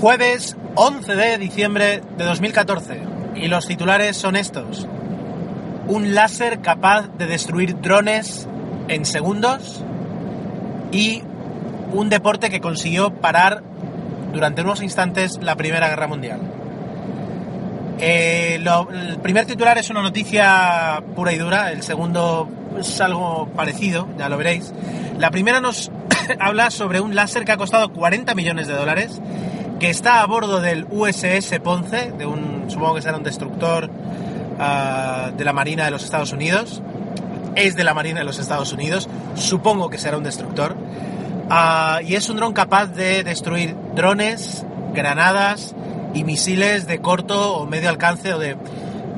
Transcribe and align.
Jueves 0.00 0.56
11 0.76 1.16
de 1.16 1.38
diciembre 1.38 2.00
de 2.16 2.24
2014 2.24 3.00
y 3.34 3.48
los 3.48 3.66
titulares 3.66 4.16
son 4.16 4.36
estos. 4.36 4.86
Un 5.88 6.14
láser 6.14 6.60
capaz 6.60 7.08
de 7.18 7.26
destruir 7.26 7.80
drones 7.80 8.46
en 8.86 9.04
segundos 9.04 9.82
y 10.92 11.24
un 11.92 12.10
deporte 12.10 12.48
que 12.48 12.60
consiguió 12.60 13.12
parar 13.12 13.64
durante 14.32 14.62
unos 14.62 14.82
instantes 14.84 15.40
la 15.42 15.56
Primera 15.56 15.88
Guerra 15.88 16.06
Mundial. 16.06 16.42
Eh, 17.98 18.62
el 18.62 19.18
primer 19.18 19.46
titular 19.46 19.78
es 19.78 19.90
una 19.90 20.02
noticia 20.02 21.02
pura 21.16 21.32
y 21.32 21.38
dura, 21.38 21.72
el 21.72 21.82
segundo 21.82 22.48
es 22.78 23.00
algo 23.00 23.48
parecido, 23.56 24.06
ya 24.16 24.28
lo 24.28 24.36
veréis. 24.36 24.72
La 25.18 25.32
primera 25.32 25.60
nos 25.60 25.90
habla 26.38 26.70
sobre 26.70 27.00
un 27.00 27.16
láser 27.16 27.44
que 27.44 27.50
ha 27.50 27.56
costado 27.56 27.92
40 27.92 28.32
millones 28.36 28.68
de 28.68 28.74
dólares, 28.74 29.20
que 29.78 29.90
está 29.90 30.22
a 30.22 30.26
bordo 30.26 30.60
del 30.60 30.86
USS 30.90 31.60
Ponce, 31.62 32.12
de 32.12 32.26
un, 32.26 32.64
supongo 32.68 32.96
que 32.96 33.02
será 33.02 33.16
un 33.16 33.22
destructor 33.22 33.90
ah, 34.58 35.30
de 35.36 35.44
la 35.44 35.52
Marina 35.52 35.84
de 35.84 35.90
los 35.90 36.04
Estados 36.04 36.32
Unidos. 36.32 36.82
Es 37.54 37.76
de 37.76 37.84
la 37.84 37.94
Marina 37.94 38.20
de 38.20 38.24
los 38.24 38.38
Estados 38.38 38.72
Unidos, 38.72 39.08
supongo 39.34 39.88
que 39.90 39.98
será 39.98 40.16
un 40.16 40.24
destructor. 40.24 40.76
Ah, 41.50 42.00
y 42.04 42.14
es 42.14 42.28
un 42.28 42.36
dron 42.36 42.52
capaz 42.52 42.86
de 42.86 43.22
destruir 43.24 43.76
drones, 43.94 44.64
granadas 44.94 45.74
y 46.14 46.24
misiles 46.24 46.86
de 46.86 47.00
corto 47.00 47.56
o 47.56 47.66
medio 47.66 47.88
alcance 47.88 48.34
o 48.34 48.38
de, 48.38 48.56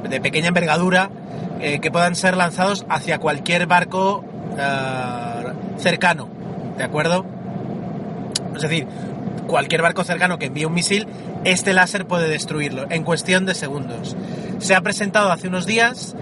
de 0.09 0.21
pequeña 0.21 0.49
envergadura 0.49 1.11
eh, 1.61 1.81
que 1.81 1.91
puedan 1.91 2.15
ser 2.15 2.37
lanzados 2.37 2.87
hacia 2.89 3.19
cualquier 3.19 3.67
barco 3.67 4.25
ah, 4.59 5.53
cercano, 5.79 6.29
¿de 6.77 6.85
acuerdo? 6.85 7.25
Es 8.55 8.63
decir, 8.63 8.87
cualquier 9.51 9.83
barco 9.83 10.05
cercano 10.05 10.39
que 10.39 10.47
envíe 10.47 10.65
un 10.65 10.73
misil, 10.73 11.07
este 11.45 11.75
láser 11.75 12.07
puede 12.07 12.29
destruirlo 12.29 12.87
en 12.89 13.03
cuestión 13.03 13.45
de 13.45 13.55
segundos. 13.55 14.17
Se 14.61 14.75
ha 14.75 14.81
presentado 14.81 15.33
hace 15.33 15.49
unos 15.49 15.67
días 15.67 16.15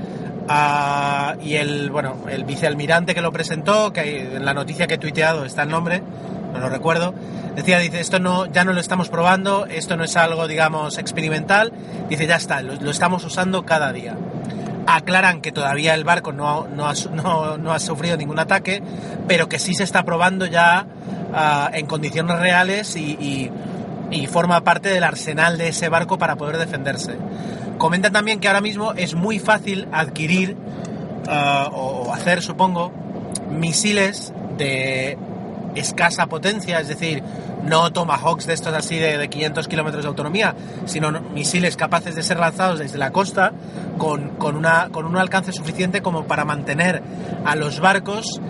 ah, 0.48 1.36
y 1.42 1.56
el, 1.56 1.91
bueno, 1.91 2.16
el 2.30 2.44
vicealmirante 2.44 3.14
que 3.14 3.20
lo 3.20 3.30
presentó, 3.30 3.92
que 3.92 4.36
en 4.36 4.44
la 4.44 4.55
noticia 4.55 4.86
que 4.86 4.94
he 4.94 4.98
tuiteado 4.98 5.44
está 5.44 5.62
el 5.62 5.69
nombre, 5.69 6.03
no 6.53 6.58
lo 6.58 6.70
recuerdo, 6.70 7.14
decía, 7.55 7.78
dice, 7.78 8.00
esto 8.00 8.19
no, 8.19 8.47
ya 8.47 8.64
no 8.64 8.72
lo 8.72 8.80
estamos 8.80 9.11
probando, 9.11 9.66
esto 9.66 9.97
no 9.97 10.05
es 10.05 10.16
algo, 10.16 10.48
digamos, 10.48 10.97
experimental, 10.97 11.72
dice, 12.08 12.27
ya 12.27 12.36
está, 12.36 12.62
lo, 12.62 12.75
lo 12.77 12.91
estamos 12.91 13.25
usando 13.25 13.64
cada 13.66 13.92
día. 13.92 14.16
Aclaran 14.91 15.42
que 15.42 15.53
todavía 15.53 15.94
el 15.94 16.03
barco 16.05 16.33
no, 16.33 16.67
no, 16.67 16.89
ha, 16.89 16.94
no- 17.12 17.58
no 17.58 17.72
ha 17.72 17.78
sufrido 17.78 18.17
ningún 18.17 18.39
ataque, 18.39 18.83
pero 19.27 19.47
que 19.47 19.58
sí 19.58 19.75
se 19.75 19.84
está 19.84 20.03
probando 20.03 20.47
ya 20.47 20.86
ah, 21.34 21.70
en 21.75 21.84
condiciones 21.84 22.39
reales 22.39 22.97
y, 22.97 23.50
forma 24.31 24.62
parte 24.64 24.89
del 24.89 25.05
arsenal 25.05 25.59
de 25.59 25.69
ese 25.69 25.91
barco 25.91 26.16
para 26.16 26.36
poder 26.36 26.56
defenderse. 26.56 27.16
Comentan 27.77 28.12
también 28.14 28.41
que 28.41 28.48
ahora 28.48 28.62
mismo 28.62 28.94
es 28.94 29.14
muy 29.14 29.39
fácil 29.39 29.86
adquirir 29.92 30.56
ah, 31.28 31.69
o 31.72 32.11
hacer, 32.14 32.41
supongo, 32.41 32.91
misiles 33.50 34.33
de 34.56 35.19
escasa 35.74 36.27
potencia, 36.27 36.80
es 36.80 36.88
decir, 36.88 37.22
no 37.64 37.92
Tomahawks 37.92 38.47
de 38.47 38.55
estos 38.55 38.72
así 38.74 38.97
de, 38.98 39.19
de 39.19 39.28
500 39.28 39.69
kilómetros 39.69 40.05
de 40.05 40.08
autonomía, 40.08 40.55
sino 40.86 41.10
no- 41.10 41.20
misiles 41.20 41.77
capaces 41.77 42.14
de 42.14 42.22
ser 42.22 42.38
lanzados 42.38 42.78
desde 42.78 42.98
la 42.98 43.10
costa 43.10 43.52
con, 43.98 44.30
con 44.36 44.56
una, 44.56 44.88
con 44.91 45.05
un 45.06 45.16
alcance 45.16 45.52
suficiente 45.52 46.00
como 46.02 46.25
para 46.25 46.44
mantener 46.44 47.02
a 47.44 47.55
los 47.56 47.80
barcos 47.80 48.41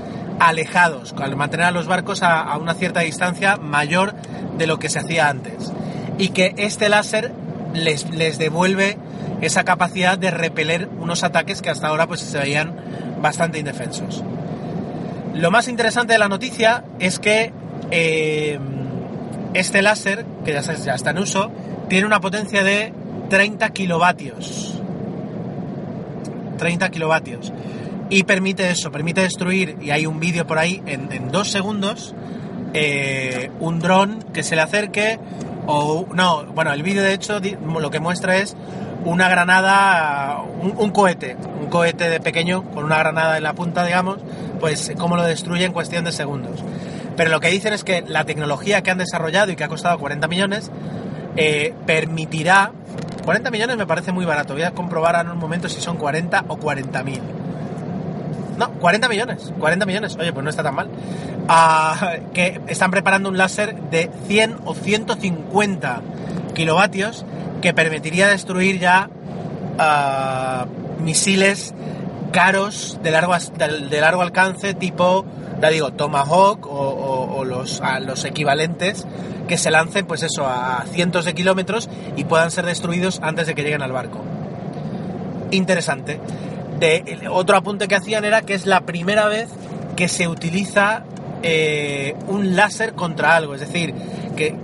alejados, 0.40 1.14
al 1.20 1.36
mantener 1.36 1.66
a 1.66 1.70
los 1.70 1.86
barcos 1.86 2.22
a, 2.22 2.40
a 2.40 2.58
una 2.58 2.74
cierta 2.74 3.00
distancia 3.00 3.56
mayor 3.56 4.14
de 4.56 4.66
lo 4.66 4.78
que 4.78 4.88
se 4.88 5.00
hacía 5.00 5.28
antes. 5.28 5.72
Y 6.18 6.28
que 6.28 6.54
este 6.56 6.88
láser 6.88 7.32
les, 7.74 8.08
les 8.10 8.38
devuelve 8.38 8.98
esa 9.40 9.64
capacidad 9.64 10.18
de 10.18 10.30
repeler 10.30 10.88
unos 10.98 11.22
ataques 11.24 11.62
que 11.62 11.70
hasta 11.70 11.88
ahora 11.88 12.06
pues 12.06 12.20
se 12.20 12.38
veían 12.38 12.74
bastante 13.20 13.58
indefensos. 13.58 14.22
Lo 15.38 15.52
más 15.52 15.68
interesante 15.68 16.14
de 16.14 16.18
la 16.18 16.28
noticia 16.28 16.82
es 16.98 17.20
que 17.20 17.52
eh, 17.92 18.58
este 19.54 19.82
láser, 19.82 20.26
que 20.44 20.52
ya, 20.52 20.60
ya 20.60 20.94
está 20.94 21.10
en 21.10 21.18
uso, 21.18 21.52
tiene 21.88 22.06
una 22.06 22.20
potencia 22.20 22.64
de 22.64 22.92
30 23.30 23.70
kilovatios. 23.70 24.80
30 26.58 26.88
kilovatios. 26.90 27.52
Y 28.10 28.24
permite 28.24 28.68
eso, 28.68 28.90
permite 28.90 29.20
destruir, 29.20 29.76
y 29.80 29.90
hay 29.90 30.06
un 30.06 30.18
vídeo 30.18 30.44
por 30.44 30.58
ahí 30.58 30.82
en, 30.86 31.12
en 31.12 31.30
dos 31.30 31.52
segundos, 31.52 32.16
eh, 32.74 33.52
un 33.60 33.78
dron 33.78 34.24
que 34.34 34.42
se 34.42 34.56
le 34.56 34.62
acerque, 34.62 35.20
o 35.70 36.06
no, 36.14 36.46
bueno, 36.46 36.72
el 36.72 36.82
vídeo 36.82 37.02
de 37.02 37.12
hecho 37.12 37.40
lo 37.40 37.90
que 37.90 38.00
muestra 38.00 38.38
es 38.38 38.56
una 39.04 39.28
granada, 39.28 40.40
un, 40.62 40.74
un 40.76 40.90
cohete, 40.90 41.36
un 41.60 41.68
cohete 41.68 42.08
de 42.08 42.20
pequeño 42.20 42.62
con 42.72 42.84
una 42.84 42.96
granada 42.98 43.36
en 43.36 43.42
la 43.42 43.52
punta, 43.52 43.84
digamos, 43.84 44.18
pues 44.60 44.92
cómo 44.96 45.16
lo 45.16 45.24
destruye 45.24 45.66
en 45.66 45.72
cuestión 45.72 46.04
de 46.04 46.12
segundos. 46.12 46.64
Pero 47.18 47.30
lo 47.30 47.40
que 47.40 47.48
dicen 47.48 47.74
es 47.74 47.84
que 47.84 48.02
la 48.06 48.24
tecnología 48.24 48.82
que 48.82 48.90
han 48.90 48.98
desarrollado 48.98 49.52
y 49.52 49.56
que 49.56 49.64
ha 49.64 49.68
costado 49.68 49.98
40 49.98 50.26
millones 50.26 50.70
eh, 51.36 51.74
permitirá... 51.84 52.72
40 53.24 53.50
millones 53.50 53.76
me 53.76 53.86
parece 53.86 54.10
muy 54.10 54.24
barato, 54.24 54.54
voy 54.54 54.62
a 54.62 54.70
comprobar 54.70 55.16
en 55.16 55.30
un 55.30 55.38
momento 55.38 55.68
si 55.68 55.82
son 55.82 55.98
40 55.98 56.46
o 56.48 56.56
40 56.56 57.02
mil. 57.02 57.20
No, 58.58 58.70
40 58.72 59.08
millones, 59.08 59.52
40 59.58 59.86
millones, 59.86 60.16
oye, 60.18 60.32
pues 60.32 60.44
no 60.44 60.50
está 60.50 60.62
tan 60.62 60.74
mal. 60.74 60.88
Ah, 61.48 62.16
que 62.34 62.60
están 62.66 62.90
preparando 62.90 63.28
un 63.30 63.38
láser 63.38 63.74
de 63.90 64.10
100 64.26 64.56
o 64.64 64.74
150 64.74 66.02
kilovatios 66.54 67.24
que 67.62 67.72
permitiría 67.72 68.28
destruir 68.28 68.78
ya 68.80 69.08
ah, 69.78 70.66
misiles 71.00 71.72
caros 72.32 72.98
de 73.02 73.10
largo, 73.12 73.32
de, 73.56 74.00
largo 74.00 74.22
alcance 74.22 74.74
tipo, 74.74 75.24
ya 75.62 75.70
digo, 75.70 75.92
Tomahawk 75.92 76.66
o, 76.66 76.70
o- 77.36 77.44
los, 77.44 77.80
los 78.04 78.24
equivalentes 78.24 79.06
que 79.46 79.56
se 79.56 79.70
lancen 79.70 80.04
pues 80.04 80.22
eso 80.22 80.46
a 80.46 80.84
cientos 80.92 81.24
de 81.24 81.34
kilómetros 81.34 81.88
y 82.16 82.24
puedan 82.24 82.50
ser 82.50 82.66
destruidos 82.66 83.20
antes 83.22 83.46
de 83.46 83.54
que 83.54 83.62
lleguen 83.62 83.80
al 83.82 83.92
barco. 83.92 84.18
Interesante. 85.50 86.20
Otro 87.30 87.56
apunte 87.56 87.88
que 87.88 87.96
hacían 87.96 88.24
era 88.24 88.42
que 88.42 88.54
es 88.54 88.66
la 88.66 88.82
primera 88.82 89.26
vez 89.26 89.48
que 89.96 90.08
se 90.08 90.28
utiliza 90.28 91.02
eh, 91.42 92.14
un 92.28 92.56
láser 92.56 92.94
contra 92.94 93.36
algo. 93.36 93.54
Es 93.54 93.60
decir, 93.60 93.94
que 94.36 94.54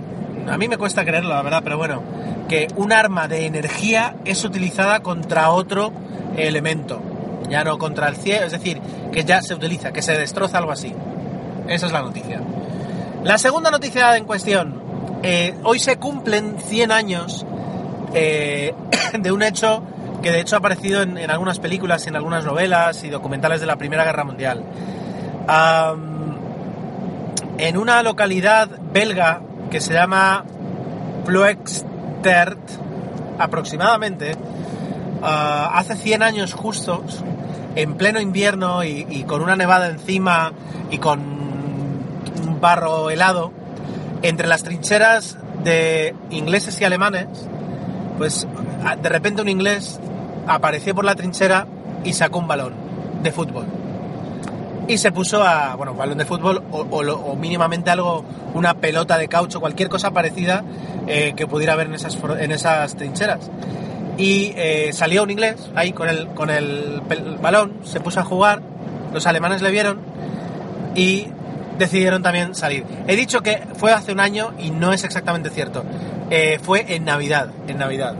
a 0.47 0.57
mí 0.57 0.67
me 0.67 0.77
cuesta 0.77 1.03
creerlo, 1.03 1.29
la 1.29 1.41
verdad, 1.41 1.61
pero 1.63 1.77
bueno, 1.77 2.01
que 2.47 2.67
un 2.75 2.91
arma 2.91 3.27
de 3.27 3.45
energía 3.45 4.15
es 4.25 4.43
utilizada 4.43 5.01
contra 5.01 5.51
otro 5.51 5.91
elemento, 6.37 7.01
ya 7.49 7.63
no 7.63 7.77
contra 7.77 8.07
el 8.07 8.15
cielo, 8.15 8.45
es 8.45 8.51
decir, 8.51 8.79
que 9.11 9.23
ya 9.23 9.41
se 9.41 9.53
utiliza, 9.53 9.91
que 9.91 10.01
se 10.01 10.17
destroza 10.17 10.59
algo 10.59 10.71
así. 10.71 10.93
Esa 11.67 11.87
es 11.87 11.91
la 11.91 12.01
noticia. 12.01 12.41
La 13.23 13.37
segunda 13.37 13.71
noticia 13.71 14.15
en 14.17 14.25
cuestión. 14.25 14.83
eh, 15.23 15.55
hoy 15.63 15.79
se 15.79 15.97
cumplen 15.97 16.57
100 16.59 16.91
años 16.91 17.45
eh, 18.13 18.73
de 19.19 19.31
un 19.31 19.41
hecho 19.41 19.81
que 20.25 20.31
de 20.31 20.39
hecho 20.39 20.55
ha 20.55 20.57
aparecido 20.57 21.03
en, 21.03 21.29
algunas 21.29 21.59
películas, 21.59 22.03
y 22.07 22.09
en 22.09 22.15
algunas 22.15 22.43
novelas 22.43 23.03
y 23.03 23.11
documentales 23.11 23.61
de 23.61 23.67
la 23.67 23.75
Primera 23.75 24.03
Guerra 24.03 24.23
Mundial. 24.23 24.63
Am, 25.47 26.35
en 27.59 27.77
una 27.77 28.01
localidad 28.01 28.67
belga 28.91 29.41
que 29.69 29.79
se 29.79 29.93
llama 29.93 30.43
Ploegstert, 31.27 32.57
aproximadamente, 33.37 34.35
ah, 35.21 35.69
hace 35.75 35.95
100 35.95 36.23
años 36.23 36.55
justos, 36.55 37.23
en 37.75 37.93
pleno 37.93 38.19
invierno 38.19 38.83
y, 38.83 39.25
con 39.27 39.43
una 39.43 39.55
nevada 39.55 39.89
encima 39.89 40.53
y 40.89 40.97
con 40.97 41.19
un 41.19 42.57
barro 42.59 43.11
helado, 43.11 43.51
entre 44.23 44.47
las 44.47 44.63
trincheras 44.63 45.37
de 45.63 46.15
ingleses 46.31 46.81
y 46.81 46.83
alemanes, 46.83 47.27
pues 48.17 48.47
a- 48.83 48.95
de 48.95 49.09
repente 49.09 49.43
un 49.43 49.49
inglés 49.49 49.99
apareció 50.47 50.95
por 50.95 51.05
la 51.05 51.15
trinchera 51.15 51.67
y 52.03 52.13
sacó 52.13 52.39
un 52.39 52.47
balón 52.47 52.73
de 53.23 53.31
fútbol. 53.31 53.65
Y 54.87 54.99
se 54.99 55.11
puso 55.11 55.43
a, 55.43 55.75
bueno, 55.75 55.95
balón 55.95 56.17
de 56.17 56.25
fútbol 56.25 56.63
o, 56.71 56.79
o 56.79 57.35
mínimamente 57.35 57.89
algo, 57.89 58.23
una 58.53 58.75
pelota 58.75 59.17
de 59.17 59.27
caucho, 59.27 59.59
cualquier 59.59 59.89
cosa 59.89 60.11
parecida 60.11 60.63
eh, 61.07 61.33
que 61.35 61.47
pudiera 61.47 61.73
haber 61.73 61.87
en 61.87 61.95
esas, 61.95 62.17
en 62.39 62.51
esas 62.51 62.95
trincheras. 62.95 63.49
Y 64.17 64.53
eh, 64.55 64.91
salió 64.93 65.23
un 65.23 65.31
inglés 65.31 65.69
ahí 65.75 65.91
con 65.91 66.07
el, 66.07 66.27
con 66.29 66.49
el 66.49 67.01
balón, 67.41 67.73
se 67.83 67.99
puso 67.99 68.19
a 68.19 68.23
jugar, 68.23 68.61
los 69.13 69.27
alemanes 69.27 69.61
le 69.61 69.71
vieron 69.71 69.99
y 70.95 71.27
decidieron 71.77 72.23
también 72.23 72.55
salir. 72.55 72.85
He 73.07 73.15
dicho 73.15 73.41
que 73.41 73.61
fue 73.75 73.91
hace 73.91 74.11
un 74.11 74.19
año 74.19 74.53
y 74.59 74.71
no 74.71 74.93
es 74.93 75.03
exactamente 75.03 75.49
cierto. 75.49 75.83
Eh, 76.29 76.59
fue 76.61 76.95
en 76.95 77.05
Navidad, 77.05 77.49
en 77.67 77.77
Navidad. 77.77 78.15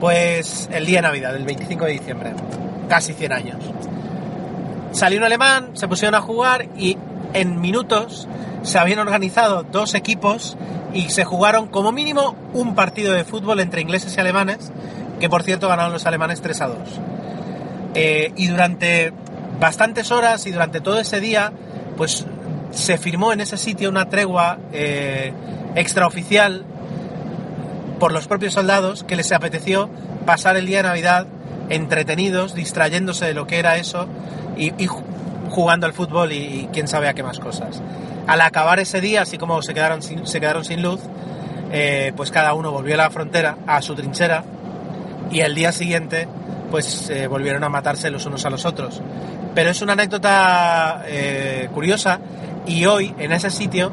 Pues 0.00 0.68
el 0.72 0.86
día 0.86 0.98
de 0.98 1.02
Navidad, 1.02 1.34
el 1.36 1.44
25 1.44 1.84
de 1.86 1.92
diciembre. 1.92 2.32
Casi 2.88 3.14
100 3.14 3.32
años. 3.32 3.56
Salió 4.92 5.18
un 5.18 5.24
alemán, 5.24 5.70
se 5.74 5.88
pusieron 5.88 6.14
a 6.14 6.20
jugar 6.20 6.68
y 6.76 6.96
en 7.32 7.60
minutos 7.60 8.28
se 8.62 8.78
habían 8.78 8.98
organizado 8.98 9.62
dos 9.62 9.94
equipos 9.94 10.56
y 10.92 11.10
se 11.10 11.24
jugaron 11.24 11.68
como 11.68 11.92
mínimo 11.92 12.34
un 12.52 12.74
partido 12.74 13.12
de 13.12 13.24
fútbol 13.24 13.60
entre 13.60 13.82
ingleses 13.82 14.16
y 14.16 14.20
alemanes, 14.20 14.72
que 15.20 15.28
por 15.28 15.42
cierto 15.42 15.68
ganaron 15.68 15.92
los 15.92 16.06
alemanes 16.06 16.40
3 16.40 16.60
a 16.62 16.68
2. 16.68 16.78
Eh, 17.94 18.32
y 18.36 18.48
durante 18.48 19.12
bastantes 19.60 20.10
horas 20.10 20.46
y 20.46 20.52
durante 20.52 20.80
todo 20.80 20.98
ese 20.98 21.20
día, 21.20 21.52
pues 21.96 22.26
se 22.70 22.98
firmó 22.98 23.32
en 23.32 23.40
ese 23.40 23.56
sitio 23.56 23.88
una 23.88 24.08
tregua 24.08 24.58
eh, 24.72 25.32
extraoficial 25.74 26.64
por 27.98 28.12
los 28.12 28.26
propios 28.26 28.54
soldados 28.54 29.04
que 29.04 29.16
les 29.16 29.32
apeteció 29.32 29.88
pasar 30.24 30.56
el 30.56 30.66
día 30.66 30.78
de 30.78 30.82
Navidad 30.84 31.26
entretenidos, 31.68 32.54
distrayéndose 32.54 33.26
de 33.26 33.34
lo 33.34 33.46
que 33.46 33.58
era 33.58 33.76
eso 33.76 34.06
y, 34.56 34.72
jugando 35.48 35.86
al 35.86 35.92
fútbol 35.92 36.32
y, 36.32 36.68
quién 36.72 36.88
sabe 36.88 37.12
qué 37.14 37.22
más 37.22 37.38
cosas. 37.38 37.82
Al 38.26 38.40
acabar 38.40 38.80
ese 38.80 39.00
día, 39.00 39.22
así 39.22 39.38
como 39.38 39.62
se 39.62 39.74
quedaron 39.74 40.02
sin, 40.02 40.26
se 40.26 40.40
quedaron 40.40 40.64
sin 40.64 40.82
luz, 40.82 41.00
eh, 41.72 42.12
pues 42.16 42.30
cada 42.30 42.54
uno 42.54 42.72
volvió 42.72 42.94
a 42.94 42.98
la 42.98 43.10
frontera, 43.10 43.58
a 43.66 43.80
su 43.82 43.94
trinchera, 43.94 44.44
y 45.30 45.40
el 45.40 45.54
día 45.54 45.72
siguiente, 45.72 46.28
pues 46.70 47.10
eh, 47.10 47.26
volvieron 47.26 47.64
a 47.64 47.68
matarse 47.68 48.10
los 48.10 48.26
unos 48.26 48.44
a 48.44 48.50
los 48.50 48.64
otros. 48.64 49.00
Pero 49.54 49.70
es 49.70 49.80
una 49.82 49.94
anécdota 49.94 51.02
eh, 51.06 51.68
curiosa 51.72 52.20
y 52.66 52.84
hoy 52.84 53.14
en 53.18 53.32
ese 53.32 53.50
sitio 53.50 53.90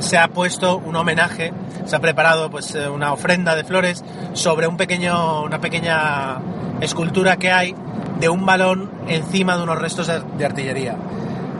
se 0.00 0.18
ha 0.18 0.28
puesto 0.28 0.78
un 0.78 0.96
homenaje, 0.96 1.52
se 1.84 1.96
ha 1.96 2.00
preparado 2.00 2.50
pues 2.50 2.74
una 2.74 3.12
ofrenda 3.12 3.54
de 3.54 3.64
flores 3.64 4.04
sobre 4.32 4.66
un 4.66 4.76
pequeño, 4.76 5.42
una 5.42 5.60
pequeña 5.60 6.38
escultura 6.80 7.36
que 7.36 7.50
hay 7.50 7.74
de 8.20 8.28
un 8.28 8.44
balón 8.44 8.90
encima 9.08 9.56
de 9.56 9.62
unos 9.62 9.78
restos 9.78 10.06
de, 10.06 10.44
artillería. 10.44 10.96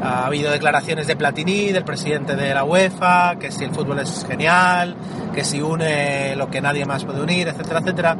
Ha 0.02 0.26
habido 0.26 0.52
declaraciones 0.52 1.08
de 1.08 1.16
Platini, 1.16 1.72
del 1.72 1.84
presidente 1.84 2.36
de 2.36 2.54
la 2.54 2.64
UEFA, 2.64 3.36
que 3.36 3.50
si 3.50 3.64
el 3.64 3.72
fútbol 3.72 3.98
es 3.98 4.24
genial, 4.28 4.94
que 5.34 5.44
si 5.44 5.60
une 5.60 6.36
lo 6.36 6.48
que 6.50 6.60
nadie 6.60 6.84
más 6.84 7.04
puede 7.04 7.20
unir, 7.20 7.48
etcétera, 7.48 7.80
etcétera. 7.80 8.16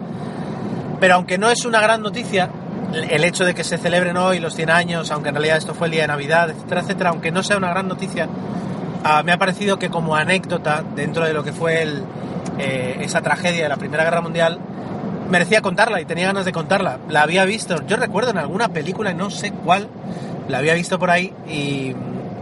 Pero 0.99 1.15
aunque 1.15 1.39
no 1.39 1.51
es 1.51 1.65
una 1.65 1.81
gran 1.81 2.03
noticia, 2.03 2.51
el 2.93 3.23
hecho 3.23 3.45
de 3.45 3.55
que 3.55 3.63
se 3.63 3.79
celebren 3.79 4.17
hoy 4.17 4.41
los 4.41 4.55
100 4.55 4.71
años, 4.71 5.11
aunque 5.13 5.29
en 5.29 5.37
realidad 5.37 5.59
esto 5.59 5.75
fue 5.75 5.87
el 5.87 5.93
día 5.93 6.03
de 6.03 6.09
Navidad, 6.09 6.51
etcétera, 6.51 6.81
etcétera, 6.81 7.11
aunque 7.11 7.31
no 7.31 7.45
sea 7.45 7.57
una 7.57 7.71
gran 7.71 7.87
noticia, 7.87 8.29
ah, 9.05 9.23
me 9.23 9.33
ha 9.33 9.39
parecido 9.39 9.79
que 9.79 9.91
como 9.91 10.17
anécdota 10.17 10.85
dentro 10.95 11.25
de 11.25 11.33
lo 11.33 11.45
que 11.45 11.53
fue 11.53 11.85
eh, 12.59 12.99
esa 13.01 13.21
tragedia 13.21 13.65
de 13.65 13.69
la 13.69 13.77
Primera 13.77 14.05
Guerra 14.05 14.21
Mundial, 14.21 14.59
merecía 15.31 15.61
contarla 15.61 16.01
y 16.01 16.05
tenía 16.05 16.27
ganas 16.27 16.45
de 16.45 16.53
contarla. 16.53 16.99
La 17.09 17.23
había 17.23 17.45
visto, 17.45 17.87
yo 17.87 17.97
recuerdo 17.97 18.31
en 18.31 18.39
alguna 18.39 18.69
película, 18.69 19.13
no 19.13 19.31
sé 19.31 19.53
cuál, 19.53 19.89
la 20.49 20.59
había 20.59 20.75
visto 20.75 20.99
por 20.99 21.11
ahí 21.11 21.33
y, 21.49 21.95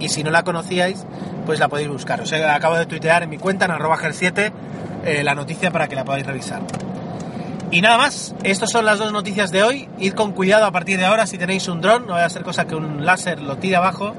si 0.08 0.22
no 0.22 0.30
la 0.30 0.42
conocíais, 0.44 1.04
pues 1.44 1.58
la 1.58 1.68
podéis 1.68 1.88
buscar. 1.88 2.20
Os 2.20 2.32
acabo 2.32 2.76
de 2.76 2.86
tuitear 2.86 3.22
en 3.22 3.30
mi 3.30 3.38
cuenta, 3.38 3.64
en 3.64 3.72
arroba 3.72 3.98
7 4.10 4.52
eh, 5.04 5.22
la 5.24 5.34
noticia 5.34 5.70
para 5.70 5.88
que 5.88 5.94
la 5.94 6.04
podáis 6.04 6.26
revisar. 6.26 6.62
Y 7.70 7.80
nada 7.80 7.98
más, 7.98 8.34
estas 8.44 8.70
son 8.70 8.84
las 8.84 8.98
dos 8.98 9.12
noticias 9.12 9.50
de 9.50 9.62
hoy. 9.62 9.88
Id 9.98 10.12
con 10.12 10.32
cuidado 10.32 10.66
a 10.66 10.70
partir 10.70 10.98
de 10.98 11.04
ahora 11.04 11.26
si 11.26 11.36
tenéis 11.36 11.66
un 11.68 11.80
dron, 11.80 12.06
no 12.06 12.12
vaya 12.12 12.26
a 12.26 12.30
ser 12.30 12.42
cosa 12.42 12.66
que 12.66 12.76
un 12.76 13.04
láser 13.04 13.40
lo 13.42 13.56
tire 13.56 13.76
abajo. 13.76 14.14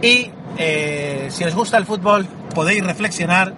Y 0.00 0.30
eh, 0.58 1.28
si 1.30 1.44
os 1.44 1.54
gusta 1.54 1.76
el 1.76 1.86
fútbol, 1.86 2.26
podéis 2.54 2.84
reflexionar 2.84 3.54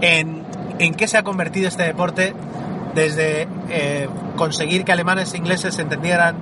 en, 0.00 0.44
en 0.78 0.94
qué 0.94 1.06
se 1.06 1.18
ha 1.18 1.22
convertido 1.22 1.68
este 1.68 1.82
deporte 1.82 2.34
desde 2.94 3.46
eh, 3.68 4.08
conseguir 4.36 4.84
que 4.84 4.92
alemanes 4.92 5.34
e 5.34 5.38
ingleses 5.38 5.74
se 5.74 5.82
entendieran 5.82 6.36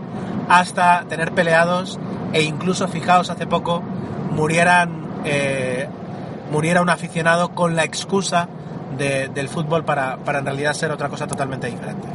hasta 0.48 1.04
tener 1.08 1.32
peleados 1.32 1.98
e 2.32 2.42
incluso, 2.42 2.88
fijaos, 2.88 3.30
hace 3.30 3.46
poco 3.46 3.82
eh, 5.24 5.88
muriera 6.50 6.82
un 6.82 6.90
aficionado 6.90 7.50
con 7.54 7.76
la 7.76 7.84
excusa 7.84 8.48
del 8.96 9.48
fútbol 9.48 9.84
para, 9.84 10.16
para 10.16 10.40
en 10.40 10.44
realidad 10.44 10.72
ser 10.72 10.90
otra 10.90 11.08
cosa 11.08 11.26
totalmente 11.26 11.68
diferente. 11.68 12.08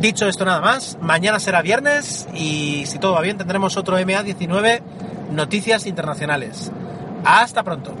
Dicho 0.00 0.26
esto 0.26 0.44
nada 0.44 0.60
más, 0.60 0.98
mañana 1.00 1.38
será 1.38 1.62
viernes 1.62 2.28
y 2.34 2.84
si 2.86 2.98
todo 2.98 3.12
va 3.12 3.20
bien 3.20 3.36
tendremos 3.36 3.76
otro 3.76 3.98
MA19 3.98 4.80
Noticias 5.30 5.86
Internacionales. 5.86 6.70
Hasta 7.24 7.62
pronto. 7.62 7.94